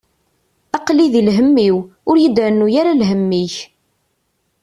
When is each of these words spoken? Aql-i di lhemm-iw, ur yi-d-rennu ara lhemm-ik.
Aql-i 0.77 1.07
di 1.13 1.21
lhemm-iw, 1.27 1.77
ur 2.09 2.15
yi-d-rennu 2.21 2.67
ara 2.79 2.99
lhemm-ik. 3.01 3.55